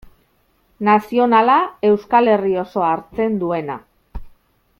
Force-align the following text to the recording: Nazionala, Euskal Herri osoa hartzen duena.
Nazionala, 0.87 1.57
Euskal 1.91 2.33
Herri 2.33 2.57
osoa 2.63 2.91
hartzen 2.95 3.37
duena. 3.45 3.79